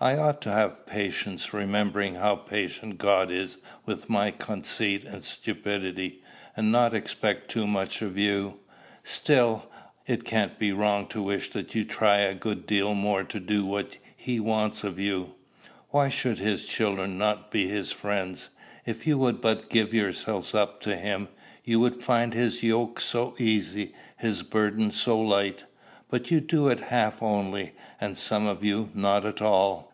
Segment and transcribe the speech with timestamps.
[0.00, 6.24] I ought to have patience, remembering how patient God is with my conceit and stupidity,
[6.56, 8.58] and not expect too much of you.
[9.04, 9.70] Still,
[10.04, 13.64] it can't be wrong to wish that you tried a good deal more to do
[13.64, 15.34] what he wants of you.
[15.90, 18.48] Why should his children not be his friends?
[18.84, 21.28] If you would but give yourselves up to him,
[21.62, 25.62] you would find his yoke so easy, his burden so light!
[26.10, 29.92] But you do it half only, and some of you not at all.